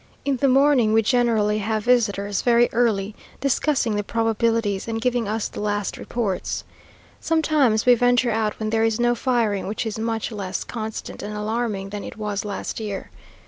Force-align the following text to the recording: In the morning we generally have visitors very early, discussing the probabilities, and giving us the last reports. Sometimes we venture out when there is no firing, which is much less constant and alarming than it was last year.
In 0.25 0.37
the 0.37 0.47
morning 0.47 0.93
we 0.93 1.03
generally 1.03 1.59
have 1.59 1.83
visitors 1.85 2.41
very 2.41 2.69
early, 2.73 3.13
discussing 3.39 3.95
the 3.95 4.03
probabilities, 4.03 4.87
and 4.87 4.99
giving 4.99 5.27
us 5.27 5.47
the 5.47 5.59
last 5.59 5.95
reports. 5.95 6.63
Sometimes 7.19 7.85
we 7.85 7.93
venture 7.93 8.31
out 8.31 8.57
when 8.59 8.71
there 8.71 8.83
is 8.83 8.99
no 8.99 9.13
firing, 9.13 9.67
which 9.67 9.85
is 9.85 9.99
much 9.99 10.31
less 10.31 10.63
constant 10.63 11.21
and 11.21 11.35
alarming 11.35 11.89
than 11.89 12.03
it 12.03 12.17
was 12.17 12.43
last 12.43 12.79
year. 12.79 13.11